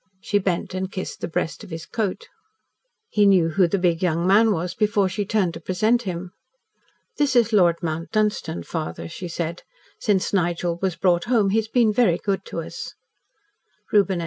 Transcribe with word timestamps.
she 0.19 0.39
bent 0.39 0.73
and 0.73 0.91
kissed 0.91 1.21
the 1.21 1.27
breast 1.27 1.63
of 1.63 1.69
his 1.69 1.85
coat. 1.85 2.27
He 3.07 3.27
knew 3.27 3.49
who 3.49 3.67
the 3.67 3.77
big 3.77 4.01
young 4.01 4.25
man 4.25 4.51
was 4.51 4.73
before 4.73 5.07
she 5.07 5.25
turned 5.25 5.53
to 5.53 5.59
present 5.59 6.01
him. 6.09 6.31
"This 7.17 7.35
is 7.35 7.53
Lord 7.53 7.75
Mount 7.83 8.09
Dunstan, 8.11 8.63
father," 8.63 9.07
she 9.07 9.27
said. 9.27 9.61
"Since 9.99 10.33
Nigel 10.33 10.79
was 10.81 10.95
brought 10.95 11.25
home, 11.25 11.51
he 11.51 11.59
has 11.59 11.67
been 11.67 11.93
very 11.93 12.17
good 12.17 12.43
to 12.45 12.61
us." 12.61 12.95
Reuben 13.91 14.17
S. 14.19 14.19